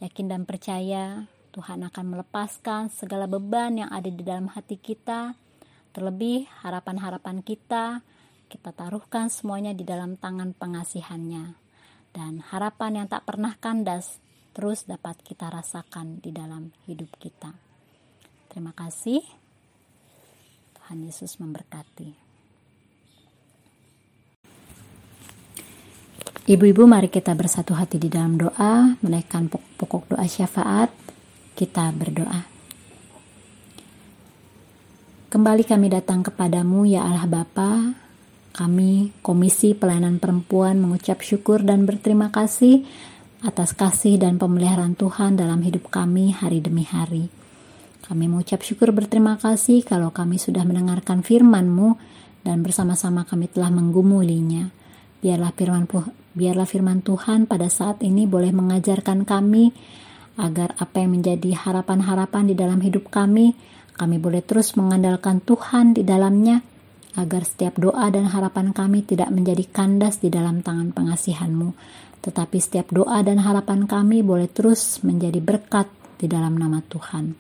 Yakin 0.03 0.27
dan 0.35 0.43
percaya 0.43 1.31
Tuhan 1.55 1.87
akan 1.87 2.05
melepaskan 2.19 2.91
segala 2.91 3.31
beban 3.31 3.79
yang 3.79 3.91
ada 3.95 4.11
di 4.11 4.23
dalam 4.27 4.51
hati 4.51 4.75
kita, 4.75 5.39
terlebih 5.95 6.51
harapan-harapan 6.67 7.47
kita, 7.47 8.03
kita 8.51 8.75
taruhkan 8.75 9.31
semuanya 9.31 9.71
di 9.71 9.87
dalam 9.87 10.19
tangan 10.19 10.51
pengasihannya. 10.53 11.55
Dan 12.11 12.43
harapan 12.43 13.03
yang 13.03 13.07
tak 13.07 13.23
pernah 13.27 13.55
kandas 13.59 14.19
terus 14.55 14.87
dapat 14.87 15.19
kita 15.23 15.51
rasakan 15.51 16.19
di 16.19 16.31
dalam 16.35 16.75
hidup 16.87 17.11
kita. 17.19 17.55
Terima 18.51 18.71
kasih. 18.75 19.23
Tuhan 20.79 20.99
Yesus 21.03 21.39
memberkati. 21.43 22.23
Ibu-ibu 26.45 26.85
mari 26.85 27.09
kita 27.09 27.33
bersatu 27.33 27.73
hati 27.73 27.97
di 27.97 28.13
dalam 28.13 28.37
doa, 28.37 29.01
menaikkan 29.01 29.49
pokok 29.51 30.13
doa 30.13 30.27
syafaat. 30.29 30.93
Kita 31.57 31.89
berdoa. 31.89 32.54
Kembali 35.35 35.67
kami 35.67 35.91
datang 35.91 36.23
kepadamu 36.23 36.87
ya 36.87 37.11
Allah 37.11 37.27
Bapa. 37.27 37.91
Kami 38.55 39.19
Komisi 39.19 39.75
Pelayanan 39.75 40.23
Perempuan 40.23 40.79
mengucap 40.79 41.27
syukur 41.27 41.67
dan 41.67 41.91
berterima 41.91 42.31
kasih 42.31 42.87
atas 43.43 43.75
kasih 43.75 44.15
dan 44.15 44.39
pemeliharaan 44.39 44.95
Tuhan 44.95 45.35
dalam 45.35 45.59
hidup 45.67 45.91
kami 45.91 46.31
hari 46.31 46.63
demi 46.63 46.87
hari. 46.87 47.27
Kami 48.07 48.31
mengucap 48.31 48.63
syukur 48.63 48.95
berterima 48.95 49.35
kasih 49.35 49.83
kalau 49.83 50.15
kami 50.15 50.39
sudah 50.39 50.63
mendengarkan 50.63 51.27
firman-Mu 51.27 51.99
dan 52.47 52.63
bersama-sama 52.63 53.27
kami 53.27 53.51
telah 53.51 53.75
menggumulinya. 53.75 54.71
Biarlah 55.19 55.51
firman 55.51 55.91
Biarlah 56.31 56.69
firman 56.71 57.03
Tuhan 57.03 57.51
pada 57.51 57.67
saat 57.67 58.07
ini 58.07 58.31
boleh 58.31 58.55
mengajarkan 58.55 59.27
kami 59.27 59.75
agar 60.39 60.79
apa 60.79 61.03
yang 61.03 61.19
menjadi 61.19 61.59
harapan-harapan 61.59 62.51
di 62.51 62.55
dalam 62.55 62.79
hidup 62.79 63.11
kami, 63.11 63.55
kami 63.95 64.19
boleh 64.19 64.43
terus 64.43 64.75
mengandalkan 64.75 65.43
Tuhan 65.43 65.95
di 65.95 66.03
dalamnya, 66.03 66.63
agar 67.15 67.47
setiap 67.47 67.79
doa 67.79 68.11
dan 68.11 68.27
harapan 68.27 68.75
kami 68.75 69.07
tidak 69.07 69.31
menjadi 69.31 69.65
kandas 69.71 70.19
di 70.19 70.29
dalam 70.29 70.67
tangan 70.67 70.91
pengasihanmu, 70.91 71.73
tetapi 72.27 72.59
setiap 72.59 72.91
doa 72.91 73.23
dan 73.23 73.43
harapan 73.43 73.87
kami 73.87 74.27
boleh 74.27 74.51
terus 74.51 75.03
menjadi 75.07 75.39
berkat 75.39 75.87
di 76.19 76.27
dalam 76.27 76.59
nama 76.59 76.83
Tuhan. 76.83 77.35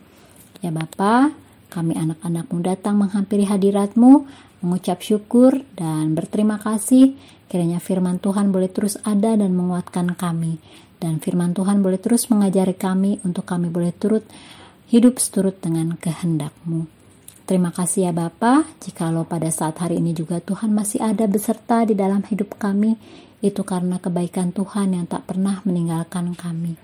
Ya 0.62 0.70
Bapa, 0.70 1.34
kami 1.74 1.98
anak-anakmu 1.98 2.58
datang 2.62 3.02
menghampiri 3.02 3.50
hadiratmu, 3.50 4.24
mengucap 4.62 5.02
syukur 5.02 5.60
dan 5.74 6.14
berterima 6.14 6.56
kasih 6.62 7.18
Kiranya 7.54 7.78
firman 7.78 8.18
Tuhan 8.18 8.50
boleh 8.50 8.66
terus 8.66 8.98
ada 9.06 9.38
dan 9.38 9.54
menguatkan 9.54 10.18
kami. 10.18 10.58
Dan 10.98 11.22
firman 11.22 11.54
Tuhan 11.54 11.86
boleh 11.86 12.02
terus 12.02 12.26
mengajari 12.26 12.74
kami 12.74 13.22
untuk 13.22 13.46
kami 13.46 13.70
boleh 13.70 13.94
turut 13.94 14.26
hidup 14.88 15.20
seturut 15.20 15.56
dengan 15.60 15.96
kehendakmu. 15.96 16.86
Terima 17.44 17.68
kasih 17.68 18.08
ya 18.08 18.12
Bapa, 18.16 18.64
jikalau 18.80 19.28
pada 19.28 19.52
saat 19.52 19.76
hari 19.76 20.00
ini 20.00 20.16
juga 20.16 20.40
Tuhan 20.40 20.72
masih 20.72 21.04
ada 21.04 21.28
beserta 21.28 21.84
di 21.84 21.92
dalam 21.92 22.24
hidup 22.24 22.56
kami, 22.56 22.96
itu 23.44 23.60
karena 23.60 24.00
kebaikan 24.00 24.48
Tuhan 24.56 24.96
yang 24.96 25.04
tak 25.04 25.28
pernah 25.28 25.60
meninggalkan 25.68 26.32
kami. 26.32 26.80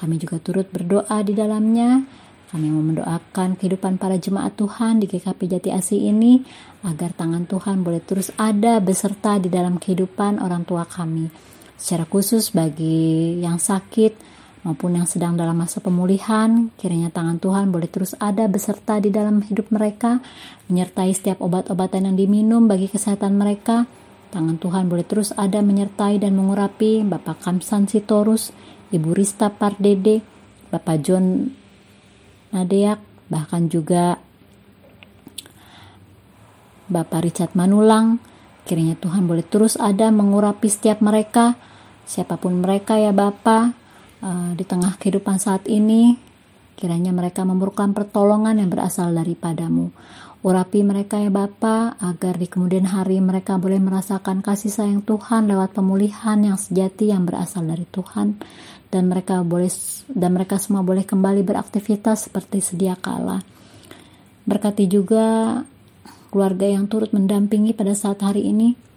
Kami 0.00 0.14
juga 0.16 0.40
turut 0.40 0.64
berdoa 0.72 1.20
di 1.20 1.36
dalamnya, 1.36 2.08
kami 2.48 2.72
mau 2.72 2.80
mendoakan 2.80 3.60
kehidupan 3.60 4.00
para 4.00 4.16
jemaat 4.16 4.56
Tuhan 4.56 5.04
di 5.04 5.06
GKP 5.10 5.40
Jati 5.52 5.68
Asih 5.68 6.08
ini 6.08 6.40
agar 6.80 7.12
tangan 7.12 7.44
Tuhan 7.44 7.84
boleh 7.84 8.00
terus 8.00 8.32
ada 8.40 8.80
beserta 8.80 9.36
di 9.36 9.52
dalam 9.52 9.76
kehidupan 9.76 10.40
orang 10.40 10.64
tua 10.64 10.88
kami. 10.88 11.28
Secara 11.76 12.08
khusus 12.08 12.48
bagi 12.56 13.36
yang 13.44 13.60
sakit 13.60 14.37
maupun 14.66 14.98
yang 14.98 15.06
sedang 15.06 15.38
dalam 15.38 15.58
masa 15.58 15.78
pemulihan, 15.78 16.70
kiranya 16.80 17.14
tangan 17.14 17.38
Tuhan 17.38 17.70
boleh 17.70 17.86
terus 17.86 18.18
ada 18.18 18.50
beserta 18.50 18.98
di 18.98 19.14
dalam 19.14 19.42
hidup 19.44 19.70
mereka, 19.70 20.18
menyertai 20.66 21.14
setiap 21.14 21.38
obat-obatan 21.38 22.10
yang 22.10 22.16
diminum 22.18 22.66
bagi 22.66 22.90
kesehatan 22.90 23.38
mereka. 23.38 23.86
Tangan 24.28 24.60
Tuhan 24.60 24.92
boleh 24.92 25.06
terus 25.08 25.32
ada 25.38 25.64
menyertai 25.64 26.20
dan 26.20 26.36
mengurapi 26.36 27.00
Bapak 27.06 27.40
Kamsan 27.40 27.88
Sitorus, 27.88 28.52
Ibu 28.92 29.16
Rista 29.16 29.48
Pardede, 29.48 30.20
Bapak 30.68 30.96
John 31.00 31.48
Nadeak, 32.52 33.00
bahkan 33.32 33.72
juga 33.72 34.20
Bapak 36.88 37.24
Richard 37.24 37.52
Manulang. 37.56 38.20
Kiranya 38.68 39.00
Tuhan 39.00 39.24
boleh 39.24 39.44
terus 39.48 39.80
ada 39.80 40.12
mengurapi 40.12 40.68
setiap 40.68 41.00
mereka, 41.00 41.56
siapa 42.04 42.36
pun 42.36 42.60
mereka 42.60 43.00
ya 43.00 43.16
Bapak, 43.16 43.87
uh, 44.22 44.52
di 44.54 44.64
tengah 44.64 44.96
kehidupan 44.96 45.36
saat 45.38 45.66
ini. 45.70 46.16
Kiranya 46.78 47.10
mereka 47.10 47.42
memerlukan 47.42 47.90
pertolongan 47.90 48.62
yang 48.62 48.70
berasal 48.70 49.10
daripadamu. 49.10 49.90
Urapi 50.38 50.86
mereka 50.86 51.18
ya 51.18 51.34
Bapa, 51.34 51.98
agar 51.98 52.38
di 52.38 52.46
kemudian 52.46 52.86
hari 52.86 53.18
mereka 53.18 53.58
boleh 53.58 53.82
merasakan 53.82 54.38
kasih 54.38 54.70
sayang 54.70 55.02
Tuhan 55.02 55.50
lewat 55.50 55.74
pemulihan 55.74 56.38
yang 56.38 56.54
sejati 56.54 57.10
yang 57.10 57.26
berasal 57.26 57.66
dari 57.66 57.82
Tuhan 57.90 58.38
dan 58.88 59.10
mereka 59.10 59.42
boleh 59.42 59.66
dan 60.06 60.30
mereka 60.38 60.62
semua 60.62 60.86
boleh 60.86 61.02
kembali 61.02 61.42
beraktivitas 61.42 62.30
seperti 62.30 62.62
sedia 62.62 62.94
kala. 62.94 63.42
Berkati 64.46 64.86
juga 64.86 65.58
keluarga 66.30 66.70
yang 66.70 66.86
turut 66.86 67.10
mendampingi 67.10 67.74
pada 67.74 67.98
saat 67.98 68.22
hari 68.22 68.46
ini 68.46 68.87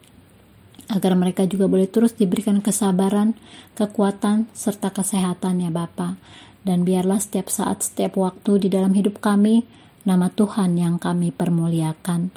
agar 0.91 1.15
mereka 1.15 1.47
juga 1.47 1.71
boleh 1.71 1.88
terus 1.88 2.12
diberikan 2.13 2.60
kesabaran, 2.60 3.34
kekuatan, 3.80 4.51
serta 4.51 4.91
kesehatan 4.91 5.63
ya 5.63 5.71
Bapa. 5.71 6.19
Dan 6.62 6.86
biarlah 6.86 7.17
setiap 7.17 7.49
saat, 7.49 7.82
setiap 7.82 8.19
waktu 8.19 8.67
di 8.67 8.69
dalam 8.69 8.93
hidup 8.93 9.23
kami, 9.23 9.65
nama 10.06 10.30
Tuhan 10.30 10.77
yang 10.77 11.01
kami 11.01 11.34
permuliakan. 11.34 12.30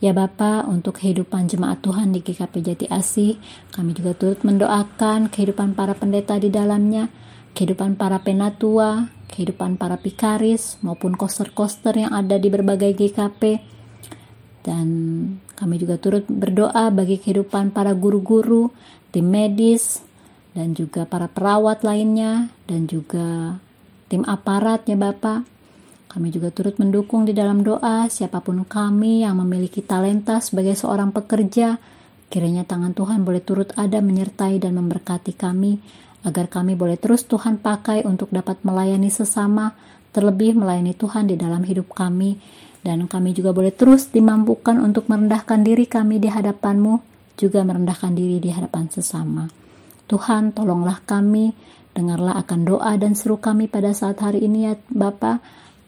Ya 0.00 0.16
Bapa, 0.16 0.64
untuk 0.64 0.96
kehidupan 0.96 1.52
jemaat 1.52 1.84
Tuhan 1.84 2.16
di 2.16 2.24
GKP 2.24 2.54
Jati 2.64 2.86
Asih, 2.88 3.36
kami 3.68 3.92
juga 3.92 4.16
turut 4.16 4.40
mendoakan 4.40 5.28
kehidupan 5.28 5.76
para 5.76 5.92
pendeta 5.92 6.40
di 6.40 6.48
dalamnya, 6.48 7.12
kehidupan 7.52 8.00
para 8.00 8.16
penatua, 8.24 9.12
kehidupan 9.28 9.76
para 9.76 10.00
pikaris, 10.00 10.80
maupun 10.80 11.14
koster-koster 11.20 11.94
yang 12.00 12.16
ada 12.16 12.40
di 12.40 12.48
berbagai 12.48 12.96
GKP. 12.96 13.60
Dan 14.60 14.86
kami 15.56 15.80
juga 15.80 15.96
turut 15.96 16.28
berdoa 16.28 16.92
bagi 16.92 17.16
kehidupan 17.16 17.72
para 17.72 17.96
guru-guru, 17.96 18.68
tim 19.10 19.26
medis, 19.26 20.04
dan 20.52 20.76
juga 20.76 21.08
para 21.08 21.30
perawat 21.30 21.80
lainnya, 21.80 22.52
dan 22.68 22.84
juga 22.84 23.56
tim 24.12 24.26
aparat 24.28 24.84
ya 24.84 24.98
Bapak 24.98 25.60
kami 26.10 26.34
juga 26.34 26.50
turut 26.50 26.74
mendukung 26.82 27.22
di 27.22 27.30
dalam 27.30 27.62
doa 27.62 28.10
siapa 28.10 28.42
pun 28.42 28.66
kami 28.66 29.22
yang 29.22 29.38
memiliki 29.38 29.78
talenta 29.78 30.42
sebagai 30.42 30.74
seorang 30.74 31.14
pekerja. 31.14 31.78
Kiranya 32.26 32.66
tangan 32.66 32.98
Tuhan 32.98 33.22
boleh 33.22 33.38
turut 33.38 33.70
ada 33.78 34.02
menyertai 34.02 34.58
dan 34.58 34.74
memberkati 34.74 35.38
kami, 35.38 35.78
agar 36.26 36.50
kami 36.50 36.74
boleh 36.74 36.98
terus 36.98 37.22
Tuhan 37.30 37.62
pakai 37.62 38.02
untuk 38.10 38.26
dapat 38.34 38.58
melayani 38.66 39.06
sesama, 39.06 39.78
terlebih 40.10 40.58
melayani 40.58 40.98
Tuhan 40.98 41.30
di 41.30 41.38
dalam 41.38 41.62
hidup 41.62 41.94
kami. 41.94 42.42
Dan 42.80 43.04
kami 43.08 43.36
juga 43.36 43.52
boleh 43.52 43.72
terus 43.72 44.08
dimampukan 44.08 44.80
untuk 44.80 45.08
merendahkan 45.12 45.60
diri 45.60 45.84
kami 45.84 46.16
di 46.16 46.32
hadapan-Mu, 46.32 47.00
juga 47.36 47.60
merendahkan 47.64 48.12
diri 48.16 48.40
di 48.40 48.48
hadapan 48.52 48.88
sesama. 48.88 49.48
Tuhan, 50.08 50.56
tolonglah 50.56 51.04
kami, 51.04 51.52
dengarlah 51.92 52.40
akan 52.40 52.60
doa 52.64 52.92
dan 52.96 53.12
seru 53.12 53.36
kami 53.36 53.68
pada 53.68 53.92
saat 53.92 54.18
hari 54.20 54.42
ini 54.44 54.70
ya 54.70 54.74
Bapak 54.88 55.38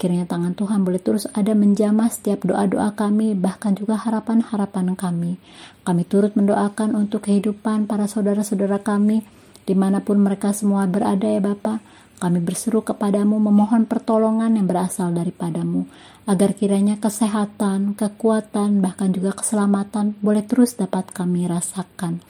Kiranya 0.02 0.26
tangan 0.26 0.58
Tuhan 0.58 0.82
boleh 0.82 0.98
terus 0.98 1.30
ada 1.30 1.54
menjamah 1.54 2.10
setiap 2.10 2.42
doa-doa 2.42 2.90
kami, 2.98 3.38
bahkan 3.38 3.76
juga 3.78 3.94
harapan-harapan 4.00 4.98
kami. 4.98 5.38
Kami 5.86 6.02
turut 6.10 6.34
mendoakan 6.34 6.98
untuk 6.98 7.30
kehidupan 7.30 7.86
para 7.86 8.10
saudara-saudara 8.10 8.82
kami, 8.82 9.22
di 9.62 9.74
mana 9.78 10.02
pun 10.02 10.18
mereka 10.18 10.50
semua 10.50 10.90
berada 10.90 11.30
ya 11.30 11.38
Bapa. 11.38 11.78
Kami 12.18 12.42
berseru 12.42 12.82
kepadamu 12.82 13.38
memohon 13.38 13.86
pertolongan 13.86 14.58
yang 14.58 14.66
berasal 14.66 15.14
daripadamu, 15.14 15.86
agar 16.28 16.54
kiranya 16.54 16.98
kesehatan, 17.02 17.98
kekuatan, 17.98 18.78
bahkan 18.78 19.10
juga 19.10 19.34
keselamatan 19.34 20.14
boleh 20.22 20.46
terus 20.46 20.78
dapat 20.78 21.10
kami 21.10 21.50
rasakan. 21.50 22.22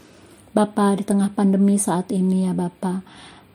Bapa 0.52 0.96
di 0.96 1.04
tengah 1.04 1.32
pandemi 1.32 1.80
saat 1.80 2.12
ini 2.12 2.48
ya 2.48 2.52
Bapa, 2.52 3.04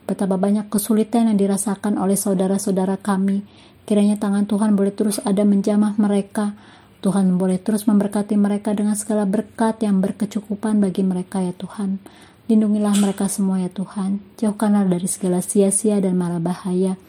betapa 0.10 0.38
banyak 0.38 0.69
kesulitan 0.69 1.30
yang 1.30 1.38
dirasakan 1.38 1.97
oleh 2.02 2.17
saudara-saudara 2.17 2.97
kami 2.97 3.45
Kiranya 3.88 4.19
tangan 4.19 4.43
Tuhan 4.43 4.76
boleh 4.76 4.91
terus 4.91 5.23
ada 5.23 5.47
menjamah 5.47 5.95
mereka. 5.95 6.52
Tuhan 7.00 7.39
boleh 7.39 7.56
terus 7.56 7.88
memberkati 7.88 8.36
mereka 8.36 8.76
dengan 8.76 9.00
segala 9.00 9.23
berkat 9.23 9.80
yang 9.80 10.04
berkecukupan 10.04 10.84
bagi 10.84 11.08
mereka 11.08 11.39
ya 11.39 11.56
Tuhan. 11.56 12.04
Lindungilah 12.52 13.00
mereka 13.00 13.32
semua 13.32 13.63
ya 13.63 13.71
Tuhan. 13.71 14.19
Jauhkanlah 14.43 14.91
dari 14.91 15.08
segala 15.08 15.39
sia-sia 15.39 16.04
dan 16.04 16.19
mara 16.19 16.36
bahaya. 16.36 17.00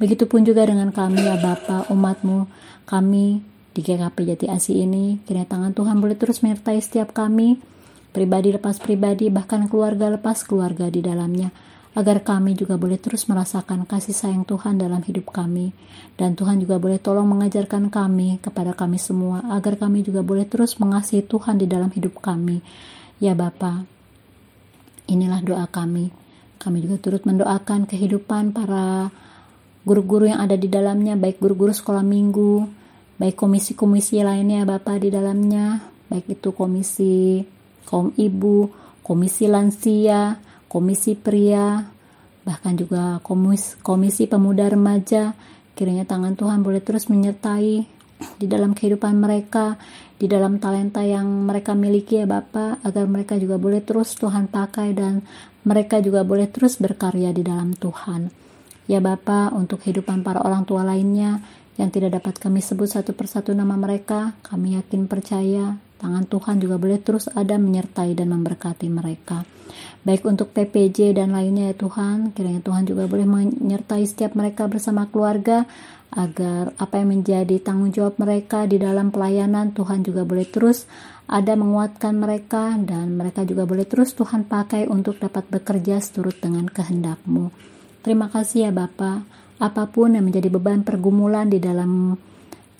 Begitupun 0.00 0.48
juga 0.48 0.64
dengan 0.64 0.88
kami 0.88 1.20
ya 1.20 1.36
Bapa, 1.36 1.84
umatmu, 1.92 2.48
kami 2.88 3.44
di 3.76 3.80
GKP 3.84 4.16
Jati 4.32 4.46
Asih 4.48 4.88
ini. 4.88 5.20
Kiranya 5.28 5.46
tangan 5.46 5.76
Tuhan 5.76 6.00
boleh 6.00 6.16
terus 6.16 6.40
menyertai 6.40 6.80
setiap 6.80 7.12
kami, 7.12 7.60
pribadi 8.16 8.48
lepas 8.48 8.80
pribadi, 8.80 9.28
bahkan 9.28 9.68
keluarga 9.68 10.08
lepas 10.08 10.40
keluarga 10.40 10.88
di 10.88 11.04
dalamnya 11.04 11.52
agar 11.90 12.22
kami 12.22 12.54
juga 12.54 12.78
boleh 12.78 13.02
terus 13.02 13.26
merasakan 13.26 13.82
kasih 13.82 14.14
sayang 14.14 14.46
Tuhan 14.46 14.78
dalam 14.78 15.02
hidup 15.02 15.34
kami. 15.34 15.74
Dan 16.14 16.38
Tuhan 16.38 16.62
juga 16.62 16.78
boleh 16.78 17.02
tolong 17.02 17.26
mengajarkan 17.26 17.90
kami 17.90 18.38
kepada 18.38 18.76
kami 18.76 19.00
semua, 19.00 19.42
agar 19.50 19.74
kami 19.74 20.06
juga 20.06 20.22
boleh 20.22 20.46
terus 20.46 20.78
mengasihi 20.78 21.26
Tuhan 21.26 21.58
di 21.58 21.66
dalam 21.66 21.90
hidup 21.90 22.22
kami. 22.22 22.62
Ya 23.18 23.34
Bapa, 23.34 23.84
inilah 25.10 25.42
doa 25.42 25.66
kami. 25.66 26.14
Kami 26.60 26.78
juga 26.84 27.00
turut 27.00 27.24
mendoakan 27.26 27.88
kehidupan 27.88 28.54
para 28.54 29.10
guru-guru 29.84 30.28
yang 30.28 30.40
ada 30.40 30.56
di 30.56 30.68
dalamnya, 30.68 31.16
baik 31.16 31.40
guru-guru 31.40 31.72
sekolah 31.72 32.04
minggu, 32.04 32.68
baik 33.16 33.36
komisi-komisi 33.36 34.20
lainnya 34.20 34.64
Bapak 34.68 35.04
di 35.04 35.08
dalamnya, 35.12 35.80
baik 36.08 36.40
itu 36.40 36.52
komisi 36.52 37.44
kaum 37.88 38.12
ibu, 38.16 38.70
komisi 39.02 39.50
lansia, 39.50 40.38
komisi 40.70 41.18
pria, 41.18 41.82
bahkan 42.46 42.78
juga 42.78 43.18
komis, 43.24 43.76
komisi 43.82 44.30
pemuda 44.30 44.70
remaja. 44.70 45.34
Kiranya 45.74 46.04
tangan 46.04 46.36
Tuhan 46.36 46.60
boleh 46.60 46.84
terus 46.84 47.08
menyertai 47.08 48.00
di 48.36 48.46
dalam 48.46 48.76
kehidupan 48.76 49.16
mereka, 49.16 49.80
di 50.20 50.28
dalam 50.28 50.60
talenta 50.60 51.00
yang 51.00 51.48
mereka 51.48 51.72
miliki 51.72 52.20
ya 52.20 52.28
Bapak, 52.28 52.84
agar 52.84 53.08
mereka 53.08 53.40
juga 53.40 53.56
boleh 53.56 53.80
terus 53.80 54.12
Tuhan 54.14 54.52
pakai 54.52 54.92
dan 54.92 55.24
mereka 55.64 56.04
juga 56.04 56.20
boleh 56.20 56.48
terus 56.52 56.76
berkarya 56.76 57.32
di 57.32 57.40
dalam 57.40 57.72
Tuhan. 57.72 58.49
Ya 58.90 58.98
Bapa, 58.98 59.54
untuk 59.54 59.86
kehidupan 59.86 60.26
para 60.26 60.42
orang 60.42 60.66
tua 60.66 60.82
lainnya 60.82 61.38
yang 61.78 61.94
tidak 61.94 62.18
dapat 62.18 62.42
kami 62.42 62.58
sebut 62.58 62.90
satu 62.90 63.14
persatu 63.14 63.54
nama 63.54 63.78
mereka, 63.78 64.34
kami 64.42 64.74
yakin 64.74 65.06
percaya 65.06 65.78
tangan 66.02 66.26
Tuhan 66.26 66.58
juga 66.58 66.74
boleh 66.74 66.98
terus 66.98 67.30
ada 67.30 67.54
menyertai 67.54 68.18
dan 68.18 68.34
memberkati 68.34 68.90
mereka. 68.90 69.46
Baik 70.02 70.26
untuk 70.26 70.50
PPJ 70.50 71.14
dan 71.14 71.30
lainnya 71.30 71.70
ya 71.70 71.76
Tuhan, 71.78 72.34
kiranya 72.34 72.66
Tuhan 72.66 72.82
juga 72.82 73.06
boleh 73.06 73.30
menyertai 73.30 74.02
setiap 74.02 74.34
mereka 74.34 74.66
bersama 74.66 75.06
keluarga, 75.06 75.70
agar 76.10 76.74
apa 76.74 76.98
yang 76.98 77.22
menjadi 77.22 77.62
tanggung 77.62 77.94
jawab 77.94 78.18
mereka 78.18 78.66
di 78.66 78.82
dalam 78.82 79.14
pelayanan 79.14 79.70
Tuhan 79.70 80.02
juga 80.02 80.26
boleh 80.26 80.50
terus 80.50 80.90
ada 81.30 81.54
menguatkan 81.54 82.18
mereka 82.18 82.74
dan 82.74 83.14
mereka 83.14 83.46
juga 83.46 83.62
boleh 83.70 83.86
terus 83.86 84.18
Tuhan 84.18 84.50
pakai 84.50 84.90
untuk 84.90 85.22
dapat 85.22 85.46
bekerja 85.46 86.02
seturut 86.02 86.34
dengan 86.42 86.66
kehendak-Mu. 86.66 87.69
Terima 88.00 88.32
kasih 88.32 88.68
ya 88.68 88.72
Bapak, 88.72 89.28
apa 89.60 89.84
pun 89.92 90.16
yang 90.16 90.24
menjadi 90.24 90.48
beban 90.48 90.80
pergumulan 90.80 91.52
di 91.52 91.60
dalam 91.60 92.16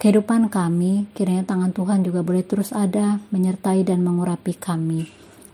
kehidupan 0.00 0.48
kami, 0.48 1.12
kiranya 1.12 1.44
tangan 1.44 1.76
Tuhan 1.76 2.00
juga 2.00 2.24
boleh 2.24 2.40
terus 2.40 2.72
ada 2.72 3.20
menyertai 3.28 3.84
dan 3.84 4.00
mengurapi 4.00 4.56
kami. 4.56 5.04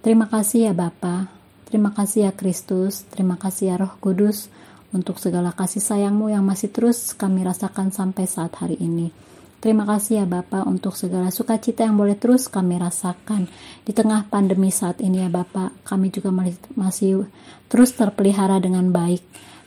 Terima 0.07 0.31
kasih 0.31 0.71
ya 0.71 0.73
Bapak, 0.73 1.27
terima 1.67 1.91
kasih 1.91 2.31
ya 2.31 2.33
Kristus, 2.33 3.03
terima 3.11 3.35
kasih 3.35 3.75
ya 3.75 3.77
Roh 3.83 3.99
Kudus, 3.99 4.47
untuk 4.95 5.19
segala 5.19 5.51
kasih 5.51 5.83
sayangmu 5.83 6.31
yang 6.31 6.47
masih 6.47 6.71
terus 6.71 7.11
kami 7.19 7.43
rasakan 7.43 7.91
sampai 7.91 8.31
saat 8.31 8.55
hari 8.63 8.79
ini. 8.79 9.11
Terima 9.59 9.83
kasih 9.83 10.23
ya 10.23 10.27
Bapak 10.31 10.63
untuk 10.63 10.95
segala 10.95 11.35
sukacita 11.35 11.83
yang 11.83 11.99
boleh 11.99 12.15
terus 12.15 12.47
kami 12.47 12.79
rasakan 12.79 13.51
di 13.83 13.91
tengah 13.91 14.31
pandemi 14.31 14.71
saat 14.71 15.03
ini 15.03 15.27
ya 15.27 15.31
Bapak. 15.33 15.83
Kami 15.83 16.15
juga 16.15 16.31
masih 16.79 17.27
terus 17.67 17.91
terpelihara 17.99 18.63
dengan 18.63 18.95
baik 18.95 19.27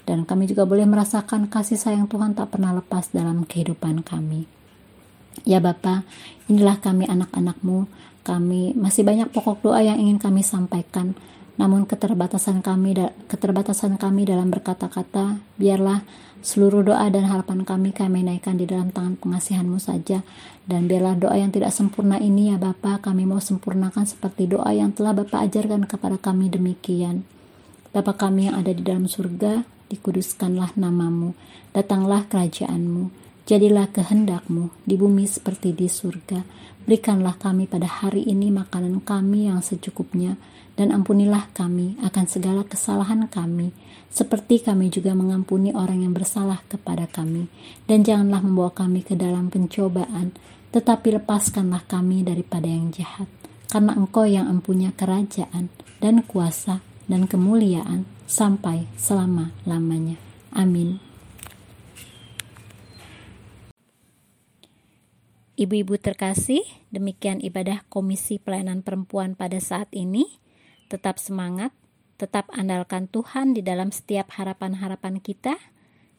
dan 0.10 0.26
kami 0.26 0.50
juga 0.50 0.66
boleh 0.66 0.90
merasakan 0.90 1.46
kasih 1.54 1.78
sayang 1.78 2.10
Tuhan 2.10 2.34
tak 2.34 2.58
pernah 2.58 2.74
lepas 2.74 3.14
dalam 3.14 3.46
kehidupan 3.46 4.02
kami. 4.02 4.50
Ya 5.46 5.62
Bapak, 5.62 6.02
inilah 6.50 6.82
kami 6.82 7.06
anak-anakmu. 7.06 7.86
Kami 8.26 8.74
masih 8.74 9.06
banyak 9.06 9.30
pokok 9.30 9.70
doa 9.70 9.86
yang 9.86 10.02
ingin 10.02 10.18
kami 10.18 10.42
sampaikan. 10.42 11.14
Namun 11.62 11.86
keterbatasan 11.86 12.66
kami 12.66 12.98
keterbatasan 13.30 14.02
kami 14.02 14.26
dalam 14.26 14.50
berkata-kata, 14.50 15.38
biarlah 15.62 16.02
seluruh 16.42 16.82
doa 16.82 17.06
dan 17.14 17.30
harapan 17.30 17.62
kami 17.62 17.94
kami 17.94 18.26
naikkan 18.26 18.58
di 18.58 18.66
dalam 18.66 18.90
tangan 18.90 19.14
pengasihanmu 19.22 19.78
saja. 19.78 20.26
Dan 20.66 20.90
biarlah 20.90 21.22
doa 21.22 21.38
yang 21.38 21.54
tidak 21.54 21.70
sempurna 21.70 22.18
ini 22.18 22.50
ya 22.50 22.58
Bapa, 22.58 22.98
kami 22.98 23.30
mau 23.30 23.38
sempurnakan 23.38 24.10
seperti 24.10 24.50
doa 24.50 24.74
yang 24.74 24.90
telah 24.90 25.14
Bapa 25.14 25.46
ajarkan 25.46 25.86
kepada 25.86 26.18
kami 26.18 26.50
demikian. 26.50 27.30
Bapa 27.94 28.18
kami 28.18 28.50
yang 28.50 28.58
ada 28.58 28.74
di 28.74 28.82
dalam 28.82 29.06
surga, 29.06 29.79
dikuduskanlah 29.90 30.78
namamu, 30.78 31.34
datanglah 31.74 32.30
kerajaanmu, 32.30 33.10
jadilah 33.50 33.90
kehendakmu 33.90 34.70
di 34.86 34.96
bumi 34.96 35.26
seperti 35.26 35.74
di 35.74 35.90
surga. 35.90 36.46
Berikanlah 36.86 37.38
kami 37.38 37.66
pada 37.66 37.86
hari 37.86 38.26
ini 38.26 38.54
makanan 38.54 39.02
kami 39.02 39.50
yang 39.50 39.62
secukupnya, 39.66 40.38
dan 40.80 40.96
ampunilah 40.96 41.52
kami 41.52 42.00
akan 42.00 42.26
segala 42.30 42.64
kesalahan 42.64 43.28
kami, 43.28 43.76
seperti 44.08 44.64
kami 44.64 44.88
juga 44.88 45.12
mengampuni 45.12 45.76
orang 45.76 46.08
yang 46.08 46.16
bersalah 46.16 46.64
kepada 46.72 47.04
kami. 47.10 47.52
Dan 47.84 48.08
janganlah 48.08 48.40
membawa 48.40 48.72
kami 48.72 49.04
ke 49.04 49.14
dalam 49.14 49.52
pencobaan, 49.52 50.32
tetapi 50.72 51.20
lepaskanlah 51.20 51.84
kami 51.84 52.24
daripada 52.24 52.70
yang 52.70 52.94
jahat. 52.96 53.28
Karena 53.70 53.94
engkau 53.94 54.26
yang 54.26 54.50
empunya 54.50 54.90
kerajaan 54.96 55.70
dan 56.02 56.26
kuasa 56.26 56.82
dan 57.06 57.30
kemuliaan 57.30 58.08
sampai 58.30 58.86
selama-lamanya. 58.94 60.22
Amin. 60.54 61.02
Ibu-ibu 65.60 66.00
terkasih, 66.00 66.64
demikian 66.94 67.44
ibadah 67.44 67.84
Komisi 67.92 68.40
Pelayanan 68.40 68.80
Perempuan 68.80 69.36
pada 69.36 69.60
saat 69.60 69.92
ini. 69.92 70.40
Tetap 70.88 71.20
semangat, 71.20 71.76
tetap 72.16 72.48
andalkan 72.56 73.12
Tuhan 73.12 73.52
di 73.58 73.66
dalam 73.66 73.92
setiap 73.92 74.32
harapan-harapan 74.40 75.20
kita. 75.20 75.60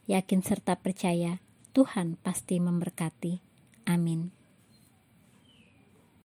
Yakin 0.05 0.45
serta 0.45 0.77
percaya, 0.77 1.41
Tuhan 1.73 2.21
pasti 2.21 2.61
memberkati. 2.61 3.41
Amin. 3.89 4.40